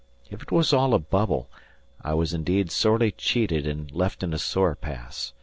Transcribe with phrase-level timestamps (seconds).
[0.31, 1.47] If it was all a bubble,
[2.03, 5.33] I was indeed sorely cheated and left in a sore pass.